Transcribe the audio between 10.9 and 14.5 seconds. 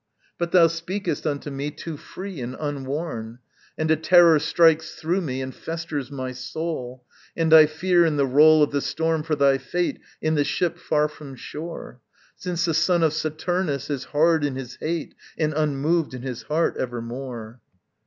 from shore: Since the son of Saturnus is hard